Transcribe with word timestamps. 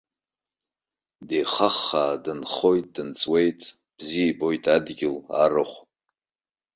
Деихаххаа 1.27 2.15
дынхоит-дынҵуеит, 2.23 3.61
бзиа 3.97 4.25
ибоит 4.29 4.63
адгьыл, 4.75 5.15
арахә. 5.41 5.77